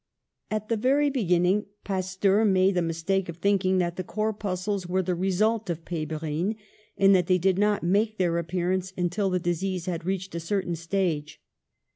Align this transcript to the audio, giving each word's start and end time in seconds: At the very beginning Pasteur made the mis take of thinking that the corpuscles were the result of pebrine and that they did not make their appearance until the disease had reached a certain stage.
At 0.49 0.67
the 0.67 0.77
very 0.77 1.11
beginning 1.11 1.67
Pasteur 1.83 2.43
made 2.43 2.73
the 2.73 2.81
mis 2.81 3.03
take 3.03 3.29
of 3.29 3.37
thinking 3.37 3.77
that 3.77 3.97
the 3.97 4.03
corpuscles 4.03 4.87
were 4.87 5.03
the 5.03 5.13
result 5.13 5.69
of 5.69 5.85
pebrine 5.85 6.55
and 6.97 7.13
that 7.13 7.27
they 7.27 7.37
did 7.37 7.59
not 7.59 7.83
make 7.83 8.17
their 8.17 8.39
appearance 8.39 8.93
until 8.97 9.29
the 9.29 9.37
disease 9.39 9.85
had 9.85 10.03
reached 10.03 10.33
a 10.33 10.39
certain 10.39 10.75
stage. 10.75 11.39